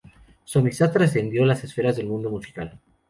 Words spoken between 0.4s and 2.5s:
Su amistad trascendió las esferas del mundo